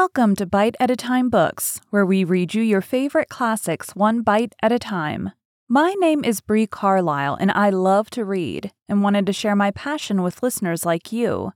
[0.00, 4.22] Welcome to Bite at a Time Books, where we read you your favorite classics one
[4.22, 5.30] bite at a time.
[5.68, 9.70] My name is Bree Carlisle, and I love to read and wanted to share my
[9.70, 11.52] passion with listeners like you.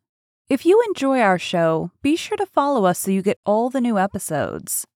[0.48, 3.80] If you enjoy our show, be sure to follow us so you get all the
[3.80, 4.86] new episodes.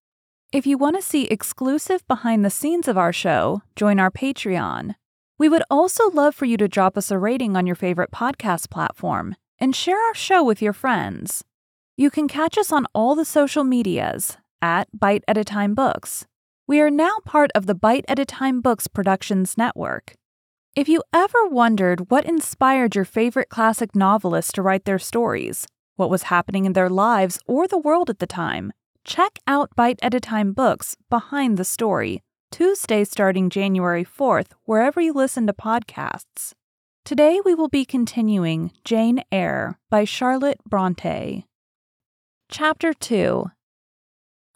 [0.52, 4.94] If you want to see exclusive behind the scenes of our show, join our Patreon.
[5.36, 8.70] We would also love for you to drop us a rating on your favorite podcast
[8.70, 11.42] platform and share our show with your friends.
[11.94, 16.26] You can catch us on all the social medias at Bite at a Time Books.
[16.66, 20.14] We are now part of the Bite at a Time Books Productions Network.
[20.74, 26.08] If you ever wondered what inspired your favorite classic novelists to write their stories, what
[26.08, 28.72] was happening in their lives or the world at the time,
[29.04, 34.98] check out Bite at a Time Books Behind the Story, Tuesday starting January 4th, wherever
[34.98, 36.52] you listen to podcasts.
[37.04, 41.44] Today we will be continuing Jane Eyre by Charlotte Bronte.
[42.52, 43.46] Chapter 2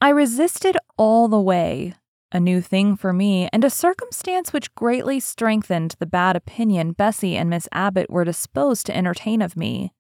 [0.03, 1.95] I resisted all the way,
[2.31, 7.39] a new thing for me, and a circumstance which greatly strengthened the bad opinion Bessie
[7.39, 9.95] and Miss Abbott were disposed to entertain of me.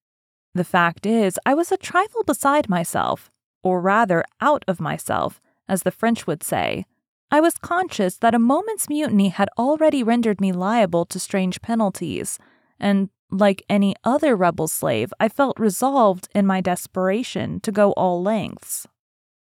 [0.54, 3.30] The fact is, I was a trifle beside myself,
[3.62, 6.84] or rather out of myself, as the French would say.
[7.30, 12.38] I was conscious that a moment's mutiny had already rendered me liable to strange penalties,
[12.78, 18.22] and like any other rebel slave, I felt resolved in my desperation to go all
[18.22, 18.86] lengths.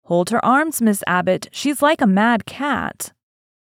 [0.05, 1.47] Hold her arms, Miss Abbott.
[1.51, 3.13] She's like a mad cat.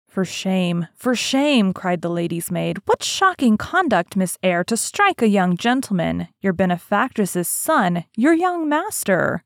[0.08, 2.80] For shame, for shame, cried the lady's maid.
[2.86, 8.68] What shocking conduct, Miss Eyre, to strike a young gentleman, your benefactress's son, your young
[8.68, 9.44] master.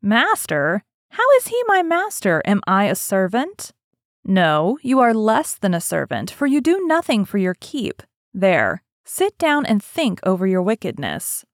[0.00, 0.82] Master?
[1.10, 2.42] How is he my master?
[2.46, 3.72] Am I a servant?
[4.24, 8.02] No, you are less than a servant, for you do nothing for your keep.
[8.32, 11.44] There, Sit down and think over your wickedness.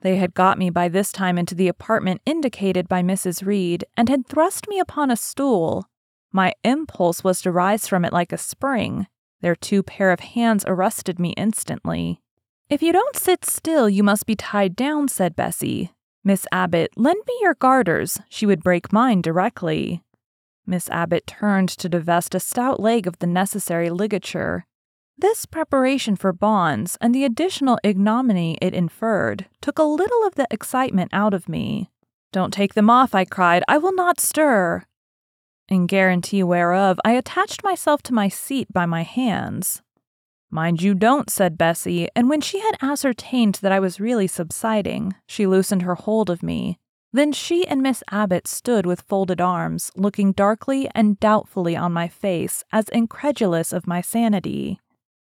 [0.00, 3.46] They had got me by this time into the apartment indicated by Mrs.
[3.46, 5.86] Reed and had thrust me upon a stool.
[6.32, 9.06] My impulse was to rise from it like a spring.
[9.40, 12.20] Their two pair of hands arrested me instantly.
[12.68, 15.92] If you don't sit still, you must be tied down, said Bessie.
[16.24, 18.18] Miss Abbott, lend me your garters.
[18.28, 20.02] She would break mine directly.
[20.66, 24.66] Miss Abbott turned to divest a stout leg of the necessary ligature.
[25.20, 30.46] This preparation for bonds and the additional ignominy it inferred took a little of the
[30.48, 31.90] excitement out of me.
[32.32, 33.64] Don't take them off, I cried.
[33.66, 34.84] I will not stir.
[35.68, 39.82] In guarantee whereof, I attached myself to my seat by my hands.
[40.52, 45.16] Mind you don't, said Bessie, and when she had ascertained that I was really subsiding,
[45.26, 46.78] she loosened her hold of me.
[47.12, 52.06] Then she and Miss Abbott stood with folded arms, looking darkly and doubtfully on my
[52.06, 54.78] face, as incredulous of my sanity.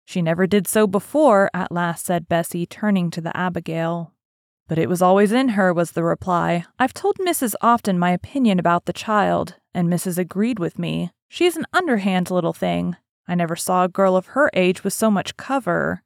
[0.08, 4.14] She never did so before, at last said Bessie, turning to the Abigail.
[4.70, 6.64] But it was always in her, was the reply.
[6.80, 7.56] I've told Mrs.
[7.60, 10.18] often my opinion about the child, and Mrs.
[10.18, 11.12] agreed with me.
[11.28, 12.96] She's an underhand little thing.
[13.28, 16.04] I never saw a girl of her age with so much cover.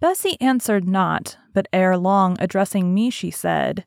[0.00, 3.86] Bessie answered not, but ere long, addressing me, she said,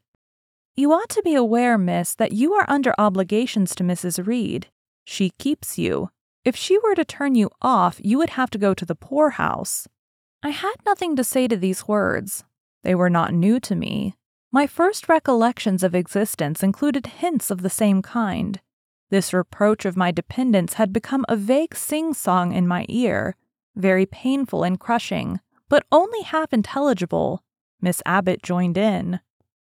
[0.75, 4.27] You ought to be aware, miss, that you are under obligations to Mrs.
[4.27, 4.67] Reed.
[5.05, 6.09] She keeps you.
[6.45, 9.87] If she were to turn you off, you would have to go to the poorhouse.
[10.41, 12.45] I had nothing to say to these words.
[12.83, 14.15] They were not new to me.
[14.51, 18.61] My first recollections of existence included hints of the same kind.
[19.09, 23.35] This reproach of my dependence had become a vague sing song in my ear,
[23.75, 27.43] very painful and crushing, but only half intelligible.
[27.81, 29.19] Miss Abbott joined in.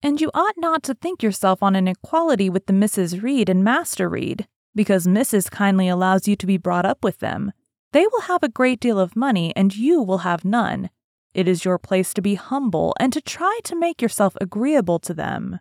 [0.03, 3.21] And you ought not to think yourself on an equality with the Mrs.
[3.21, 5.49] Reed and Master Reed because Mrs.
[5.49, 7.51] kindly allows you to be brought up with them.
[7.91, 10.89] They will have a great deal of money, and you will have none.
[11.33, 15.13] It is your place to be humble and to try to make yourself agreeable to
[15.13, 15.59] them.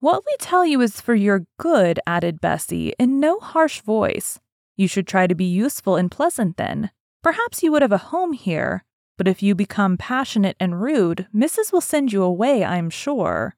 [0.00, 4.38] What we tell you is for your good, added Bessie, in no harsh voice.
[4.76, 6.90] You should try to be useful and pleasant then.
[7.22, 8.84] Perhaps you would have a home here,
[9.16, 11.72] but if you become passionate and rude, Mrs.
[11.72, 13.56] will send you away, I am sure.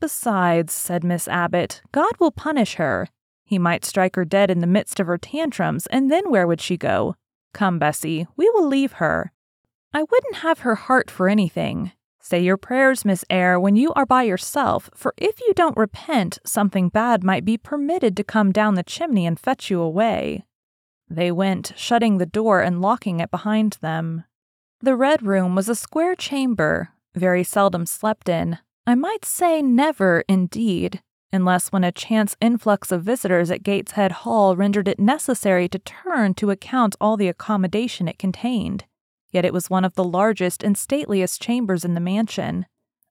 [0.00, 3.08] Besides, said Miss Abbott, God will punish her.
[3.46, 6.60] He might strike her dead in the midst of her tantrums, and then where would
[6.60, 7.14] she go?
[7.54, 9.32] Come, Bessie, we will leave her.
[9.94, 11.92] I wouldn't have her heart for anything.
[12.20, 16.40] Say your prayers, Miss Eyre, when you are by yourself, for if you don't repent,
[16.44, 20.44] something bad might be permitted to come down the chimney and fetch you away.
[21.08, 24.24] They went, shutting the door and locking it behind them.
[24.80, 28.58] The Red Room was a square chamber, very seldom slept in.
[28.88, 31.00] I might say never, indeed
[31.32, 36.34] unless when a chance influx of visitors at Gateshead Hall rendered it necessary to turn
[36.34, 38.84] to account all the accommodation it contained.
[39.30, 42.66] Yet it was one of the largest and stateliest chambers in the mansion.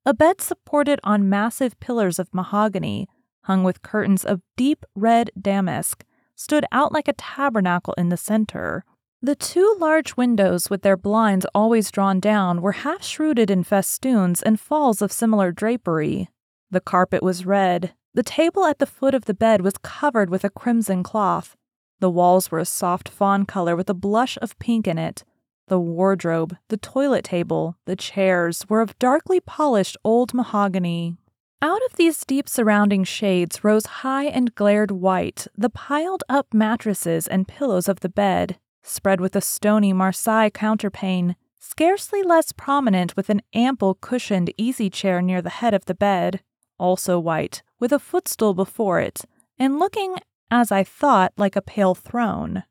[0.06, 3.08] A bed supported on massive pillars of mahogany
[3.46, 6.04] hung with curtains of deep red damask,
[6.36, 8.84] stood out like a tabernacle in the center.
[9.22, 14.42] The two large windows, with their blinds always drawn down, were half shrouded in festoons
[14.42, 16.30] and falls of similar drapery.
[16.72, 17.94] The carpet was red.
[18.16, 21.58] The table at the foot of the bed was covered with a crimson cloth.
[22.00, 25.26] The walls were a soft fawn color with a blush of pink in it.
[25.68, 31.18] The wardrobe, the toilet table, the chairs were of darkly polished old mahogany.
[31.62, 37.28] Out of these deep surrounding shades rose high and glared white the piled up mattresses
[37.28, 43.30] and pillows of the bed, spread with a stony Marseille counterpane, scarcely less prominent with
[43.30, 46.42] an ample cushioned easy chair near the head of the bed,
[46.78, 49.22] also white, with a footstool before it,
[49.58, 50.16] and looking,
[50.50, 52.64] as I thought, like a pale throne.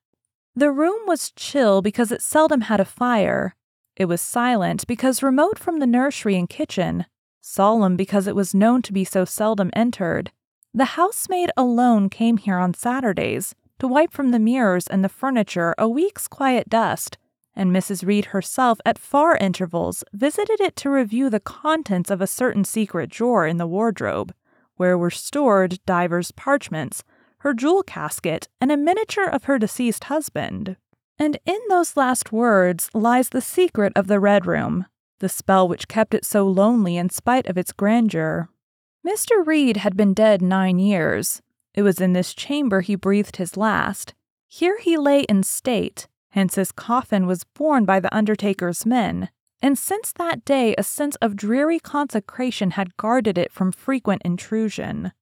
[0.54, 3.54] The room was chill because it seldom had a fire.
[3.96, 7.06] It was silent because remote from the nursery and kitchen,
[7.40, 10.30] solemn because it was known to be so seldom entered.
[10.72, 15.74] The housemaid alone came here on Saturdays to wipe from the mirrors and the furniture
[15.78, 17.18] a week's quiet dust,
[17.54, 18.06] and Mrs.
[18.06, 23.10] Reed herself at far intervals visited it to review the contents of a certain secret
[23.10, 24.34] drawer in the wardrobe,
[24.76, 27.03] where were stored divers parchments
[27.44, 30.79] her jewel casket, and a miniature of her deceased husband.
[31.19, 34.87] And in those last words lies the secret of the Red Room,
[35.21, 38.49] the spell which kept it so lonely in spite of its grandeur.
[39.06, 39.47] Mr.
[39.47, 41.43] Reed had been dead nine years.
[41.75, 44.15] It was in this chamber he breathed his last.
[44.49, 49.29] Here he lay in state, hence his coffin was borne by the undertaker's men,
[49.62, 55.12] and since that day a sense of dreary consecration had guarded it from frequent intrusion.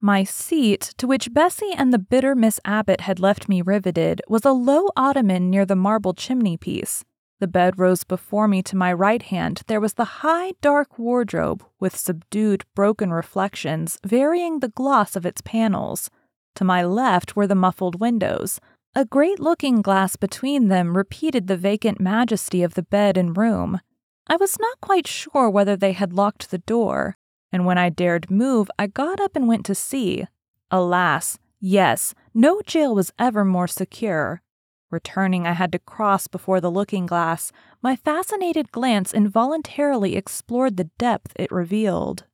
[0.00, 4.44] My seat, to which Bessie and the bitter Miss Abbott had left me riveted, was
[4.44, 7.04] a low ottoman near the marble chimney piece.
[7.38, 9.62] The bed rose before me to my right hand.
[9.66, 15.40] There was the high, dark wardrobe, with subdued, broken reflections, varying the gloss of its
[15.40, 16.08] panels.
[16.56, 18.60] To my left were the muffled windows.
[18.94, 23.80] A great looking glass between them repeated the vacant majesty of the bed and room.
[24.26, 27.16] I was not quite sure whether they had locked the door
[27.52, 30.26] and when I dared move, I got up and went to see.
[30.70, 34.42] Alas, yes, no jail was ever more secure.
[34.90, 37.52] Returning, I had to cross before the looking glass.
[37.82, 42.24] My fascinated glance involuntarily explored the depth it revealed.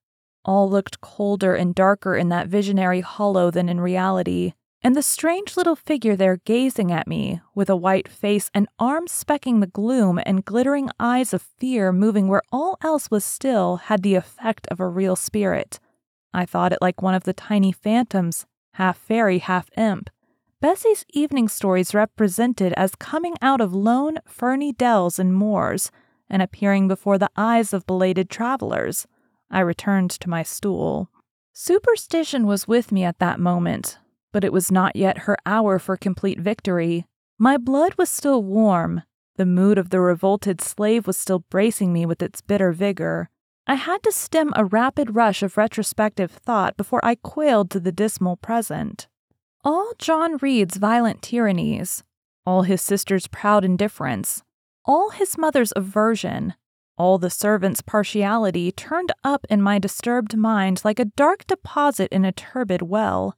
[0.45, 4.55] All looked colder and darker in that visionary hollow than in reality
[4.89, 9.13] and the strange little figure there gazing at me, with a white face and arms
[9.13, 14.03] specking the gloom and glittering eyes of fear moving where all else was still, had
[14.03, 15.79] the effect of a real spirit.
[16.33, 18.47] I thought it like one of the tiny phantoms,
[18.77, 20.09] half fairy, half imp.
[20.63, 25.91] Bessie's evening stories represented as coming out of lone, ferny dells and moors,
[26.31, 29.07] and appearing before the eyes of belated travelers.
[29.51, 31.11] I returned to my stool.
[31.53, 33.99] Superstition was with me at that moment,
[34.33, 37.07] but it was not yet her hour for complete victory.
[37.39, 39.03] My blood was still warm.
[39.37, 43.31] The mood of the revolted slave was still bracing me with its bitter vigor.
[43.67, 47.93] I had to stem a rapid rush of retrospective thought before I quailed to the
[47.93, 49.07] dismal present.
[49.63, 52.03] All John Reed's violent tyrannies,
[52.45, 54.43] all his sister's proud indifference,
[54.85, 56.55] all his mother's aversion,
[56.97, 62.25] all the servants' partiality turned up in my disturbed mind like a dark deposit in
[62.25, 63.37] a turbid well.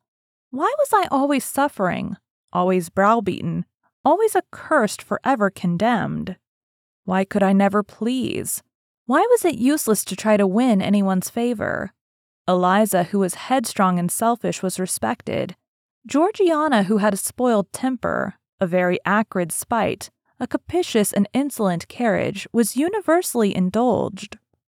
[0.52, 2.17] Why was I always suffering,
[2.53, 3.67] always browbeaten,
[4.05, 6.36] always accursed, forever condemned?
[7.05, 8.65] Why could I never please?
[9.06, 11.93] Why was it useless to try to win anyone's favor?
[12.48, 15.55] Eliza, who was headstrong and selfish, was respected.
[16.05, 20.10] Georgiana, who had a spoiled temper, a very acrid spite,
[20.41, 24.36] a capitious and insolent carriage, was universally indulged.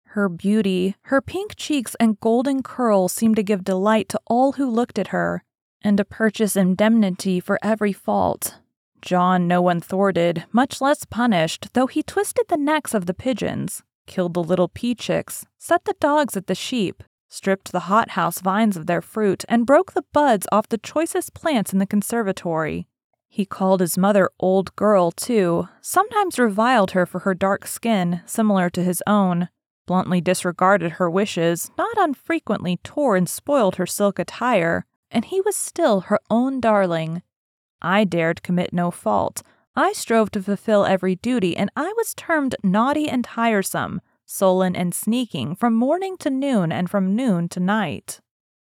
[0.09, 4.69] Her beauty, her pink cheeks and golden curls seemed to give delight to all who
[4.69, 5.43] looked at her,
[5.85, 8.59] and to purchase indemnity for every fault.
[9.01, 13.83] John no one thwarted, much less punished, though he twisted the necks of the pigeons,
[14.07, 18.77] killed the little pea chicks, set the dogs at the sheep, stripped the hothouse vines
[18.77, 22.87] of their fruit, and broke the buds off the choicest plants in the conservatory.
[23.29, 28.69] He called his mother old girl, too, sometimes reviled her for her dark skin, similar
[28.71, 29.49] to his own,
[29.87, 35.55] bluntly disregarded her wishes, not unfrequently tore and spoiled her silk attire, and he was
[35.55, 37.23] still her own darling.
[37.81, 39.43] I dared commit no fault.
[39.77, 44.95] I strove to fulfill every duty, and I was termed naughty and tiresome, sullen and
[44.95, 48.21] sneaking, from morning to noon and from noon to night.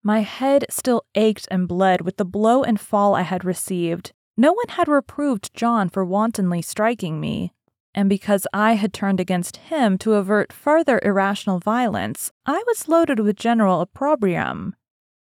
[0.04, 4.14] My head still ached and bled with the blow and fall I had received.
[4.36, 7.54] No one had reproved John for wantonly striking me,
[7.94, 13.20] and because I had turned against him to avert further irrational violence, I was loaded
[13.20, 14.76] with general opprobrium.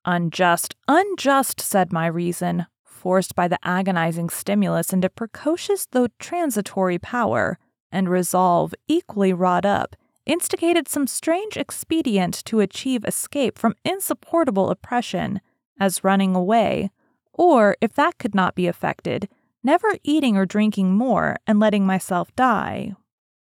[0.08, 7.58] Unjust, unjust, said my reason, forced by the agonizing stimulus into precocious though transitory power,
[7.90, 15.40] and resolve, equally wrought up, instigated some strange expedient to achieve escape from insupportable oppression,
[15.80, 16.90] as running away,
[17.32, 19.28] or, if that could not be effected,
[19.64, 22.94] never eating or drinking more and letting myself die.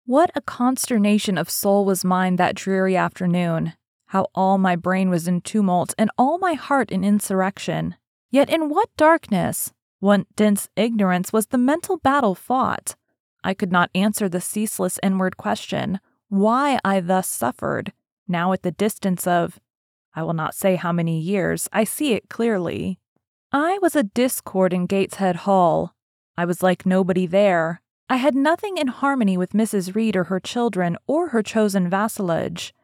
[0.04, 3.74] What a consternation of soul was mine that dreary afternoon,
[4.06, 7.96] how all my brain was in tumult and all my heart in insurrection.
[8.30, 12.96] Yet in what darkness, what dense ignorance was the mental battle fought?
[13.42, 17.92] I could not answer the ceaseless inward question, why I thus suffered,
[18.26, 19.60] now at the distance of,
[20.14, 22.98] I will not say how many years, I see it clearly.
[23.52, 25.94] I was a discord in Gateshead Hall.
[26.36, 27.80] I was like nobody there.
[28.08, 29.94] I had nothing in harmony with Mrs.
[29.94, 32.74] Reed or her children or her chosen vassalage.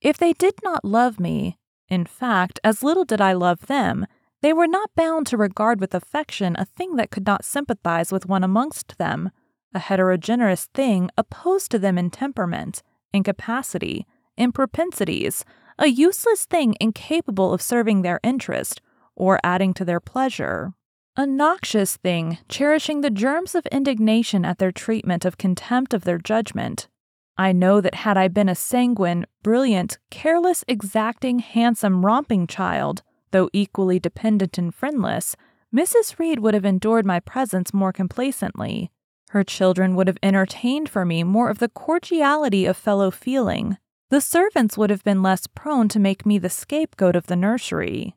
[0.00, 4.06] If they did not love me, in fact, as little did I love them,
[4.42, 8.26] they were not bound to regard with affection a thing that could not sympathize with
[8.26, 9.30] one amongst them,
[9.74, 15.44] a heterogeneous thing opposed to them in temperament, in capacity, in propensities,
[15.78, 18.80] a useless thing incapable of serving their interest
[19.14, 20.72] or adding to their pleasure.
[21.16, 26.18] A noxious thing, cherishing the germs of indignation at their treatment of contempt of their
[26.18, 26.88] judgment,
[27.36, 33.48] I know that had I been a sanguine, brilliant, careless, exacting, handsome, romping child, though
[33.52, 35.36] equally dependent and friendless,
[35.74, 36.18] Mrs.
[36.18, 38.90] Reed would have endured my presence more complacently.
[39.30, 43.78] Her children would have entertained for me more of the cordiality of fellow feeling.
[44.10, 48.16] The servants would have been less prone to make me the scapegoat of the nursery.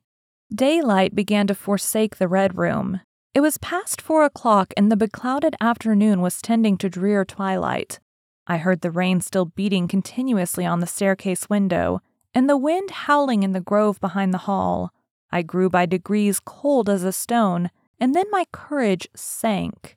[0.53, 3.01] Daylight began to forsake the red room.
[3.35, 7.99] It was past four o'clock, and the beclouded afternoon was tending to drear twilight.
[8.47, 12.01] I heard the rain still beating continuously on the staircase window,
[12.33, 14.91] and the wind howling in the grove behind the hall.
[15.31, 17.69] I grew by degrees cold as a stone,
[17.99, 19.95] and then my courage sank.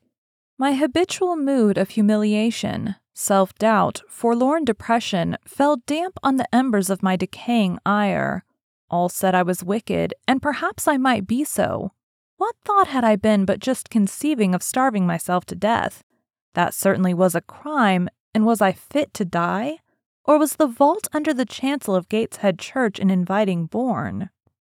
[0.57, 7.03] My habitual mood of humiliation, self doubt, forlorn depression fell damp on the embers of
[7.03, 8.43] my decaying ire.
[8.89, 11.91] All said I was wicked, and perhaps I might be so.
[12.37, 16.03] What thought had I been but just conceiving of starving myself to death?
[16.53, 19.79] That certainly was a crime, and was I fit to die?
[20.23, 24.29] Or was the vault under the chancel of Gateshead Church an inviting bourne?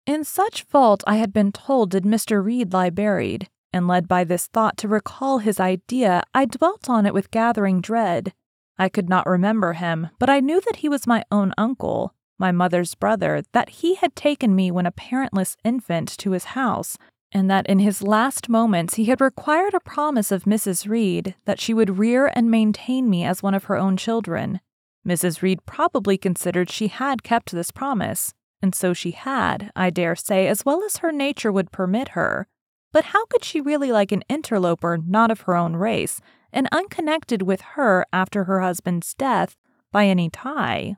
[0.07, 2.43] In such vault I had been told did Mr.
[2.43, 7.05] Reed lie buried, and led by this thought to recall his idea, I dwelt on
[7.05, 8.33] it with gathering dread.
[8.79, 12.51] I could not remember him, but I knew that he was my own uncle, my
[12.51, 16.97] mother's brother, that he had taken me when a parentless infant to his house,
[17.31, 20.88] and that in his last moments he had required a promise of Mrs.
[20.88, 24.59] Reed that she would rear and maintain me as one of her own children.
[25.07, 25.41] Mrs.
[25.41, 30.47] Reed probably considered she had kept this promise, and so she had, I dare say,
[30.47, 32.47] as well as her nature would permit her.
[32.91, 36.21] But how could she really like an interloper not of her own race,
[36.53, 39.55] and unconnected with her after her husband's death
[39.91, 40.97] by any tie?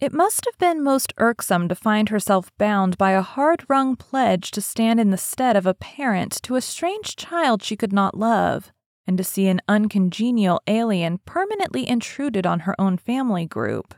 [0.00, 4.52] It must have been most irksome to find herself bound by a hard wrung pledge
[4.52, 8.16] to stand in the stead of a parent to a strange child she could not
[8.16, 8.70] love,
[9.08, 13.92] and to see an uncongenial alien permanently intruded on her own family group.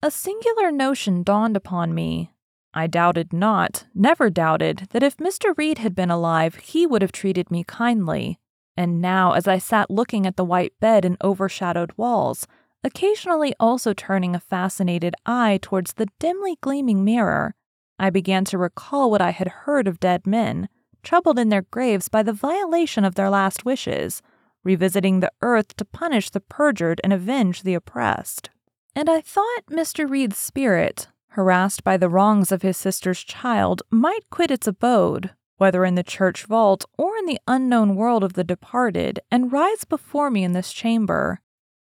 [0.00, 2.32] A singular notion dawned upon me.
[2.72, 5.56] I doubted not, never doubted, that if Mr.
[5.58, 8.38] Reed had been alive, he would have treated me kindly.
[8.76, 12.46] And now, as I sat looking at the white bed and overshadowed walls,
[12.84, 17.54] occasionally also turning a fascinated eye towards the dimly gleaming mirror,
[17.98, 20.68] I began to recall what I had heard of dead men,
[21.02, 24.22] troubled in their graves by the violation of their last wishes,
[24.64, 28.50] revisiting the earth to punish the perjured and avenge the oppressed.
[28.94, 30.08] And I thought Mr.
[30.08, 35.84] Reed's spirit, harassed by the wrongs of his sister's child, might quit its abode, whether
[35.84, 40.30] in the church vault or in the unknown world of the departed, and rise before
[40.30, 41.40] me in this chamber,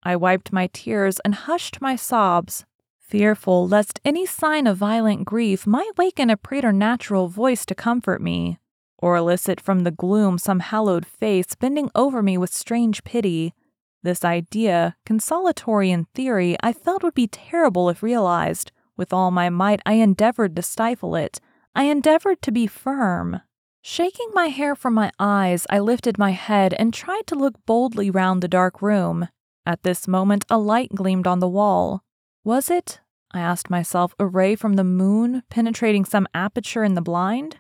[0.04, 2.66] I wiped my tears and hushed my sobs,
[3.00, 8.60] fearful lest any sign of violent grief might waken a preternatural voice to comfort me,
[8.98, 13.54] or elicit from the gloom some hallowed face bending over me with strange pity.
[14.02, 18.72] This idea, consolatory in theory, I felt would be terrible if realized.
[18.98, 21.40] With all my might, I endeavored to stifle it.
[21.74, 23.42] I endeavored to be firm.
[23.82, 28.10] Shaking my hair from my eyes, I lifted my head and tried to look boldly
[28.10, 29.30] round the dark room.
[29.66, 32.04] At this moment, a light gleamed on the wall.
[32.44, 33.00] Was it,
[33.32, 37.60] I asked myself, a ray from the moon penetrating some aperture in the blind?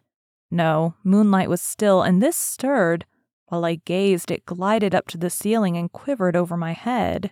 [0.51, 3.05] No, moonlight was still, and this stirred.
[3.47, 7.31] While I gazed, it glided up to the ceiling and quivered over my head.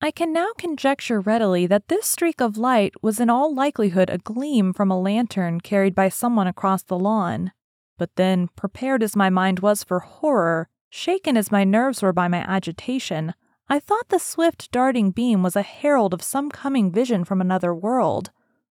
[0.00, 4.18] I can now conjecture readily that this streak of light was in all likelihood a
[4.18, 7.52] gleam from a lantern carried by someone across the lawn.
[7.98, 12.28] But then, prepared as my mind was for horror, shaken as my nerves were by
[12.28, 13.34] my agitation,
[13.70, 17.74] I thought the swift darting beam was a herald of some coming vision from another
[17.74, 18.30] world.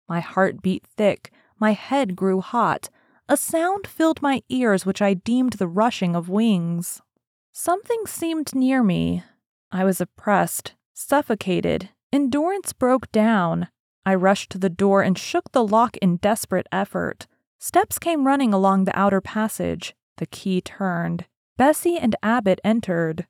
[0.09, 2.91] My heart beat thick, my head grew hot.
[3.29, 7.01] A sound filled my ears which I deemed the rushing of wings.
[7.53, 9.25] Something seemed near me.
[9.73, 11.91] I was oppressed, suffocated.
[12.13, 13.69] Endurance broke down.
[14.07, 17.27] I rushed to the door and shook the lock in desperate effort.
[17.59, 19.95] Steps came running along the outer passage.
[20.19, 21.27] The key turned.
[21.57, 23.27] Bessie and Abbott entered.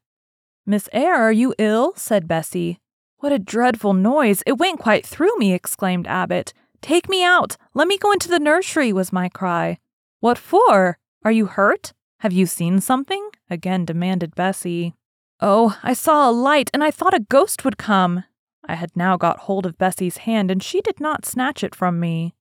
[0.67, 1.93] Miss Eyre, are you ill?
[1.97, 2.79] said Bessie.
[3.19, 4.43] What a dreadful noise!
[4.47, 6.55] It went quite through me, exclaimed Abbott.
[6.81, 7.57] Take me out!
[7.75, 9.79] Let me go into the nursery, was my cry.
[10.21, 10.99] What for?
[11.23, 11.93] Are you hurt?
[12.21, 13.29] Have you seen something?
[13.51, 14.95] again demanded Bessie.
[15.41, 18.25] Oh, I saw a light and I thought a ghost would come.
[18.67, 22.01] I had now got hold of Bessie's hand and she did not snatch it from
[22.01, 22.35] me.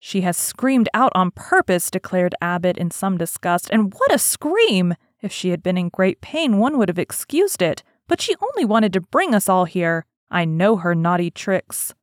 [0.00, 4.94] She has screamed out on purpose, declared Abbott in some disgust, and what a scream!
[5.20, 8.64] If she had been in great pain, one would have excused it, but she only
[8.64, 10.06] wanted to bring us all here.
[10.30, 11.94] I know her naughty tricks.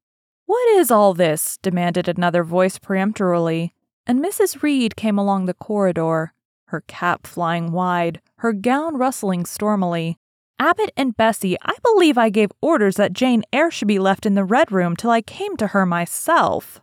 [0.46, 1.58] What is all this?
[1.62, 3.74] demanded another voice peremptorily,
[4.06, 4.62] and Mrs.
[4.62, 6.34] Reed came along the corridor,
[6.66, 10.18] her cap flying wide, her gown rustling stormily.
[10.60, 14.36] Abbott and Bessie, I believe I gave orders that Jane Eyre should be left in
[14.36, 16.82] the red room till I came to her myself.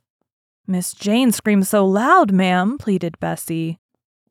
[0.66, 3.78] Miss Jane screams so loud, ma'am, pleaded Bessie.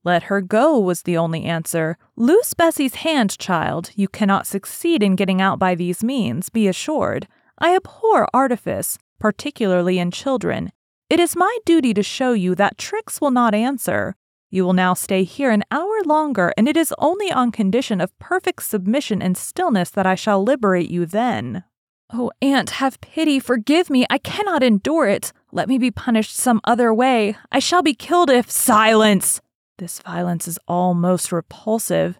[0.03, 1.97] Let her go, was the only answer.
[2.15, 3.91] Loose Bessie's hand, child.
[3.95, 7.27] You cannot succeed in getting out by these means, be assured.
[7.59, 10.71] I abhor artifice, particularly in children.
[11.09, 14.15] It is my duty to show you that tricks will not answer.
[14.49, 18.17] You will now stay here an hour longer, and it is only on condition of
[18.17, 21.63] perfect submission and stillness that I shall liberate you then.
[22.11, 25.31] Oh, aunt, have pity, forgive me, I cannot endure it.
[25.51, 27.37] Let me be punished some other way.
[27.51, 28.49] I shall be killed if.
[28.51, 29.41] Silence!
[29.81, 32.19] This violence is all most repulsive,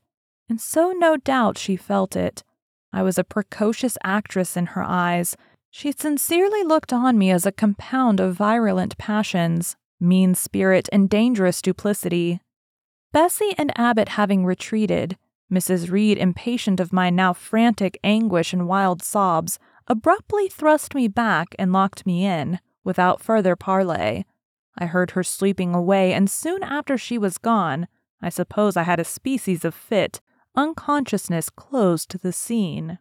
[0.50, 2.44] and so no doubt she felt it.
[2.92, 5.38] I was a precocious actress in her eyes.
[5.70, 11.62] She sincerely looked on me as a compound of virulent passions, mean spirit, and dangerous
[11.62, 12.42] duplicity.
[13.12, 15.16] Bessie and Abbott having retreated,
[15.54, 15.92] Mrs.
[15.92, 21.72] Reed, impatient of my now frantic anguish and wild sobs, abruptly thrust me back and
[21.72, 24.26] locked me in, without further parley.
[24.78, 27.88] I heard her sleeping away, and soon after she was gone,
[28.22, 30.22] I suppose I had a species of fit.
[30.56, 33.00] Unconsciousness closed the scene.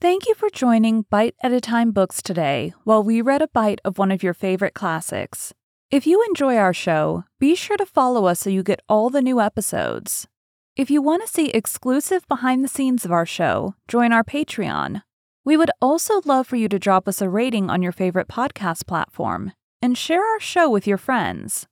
[0.00, 3.80] Thank you for joining Bite at a Time Books today while we read a bite
[3.84, 5.52] of one of your favorite classics.
[5.90, 9.22] If you enjoy our show, be sure to follow us so you get all the
[9.22, 10.28] new episodes.
[10.76, 15.02] If you want to see exclusive behind the scenes of our show, join our Patreon.
[15.44, 18.86] We would also love for you to drop us a rating on your favorite podcast
[18.86, 21.66] platform and share our show with your friends.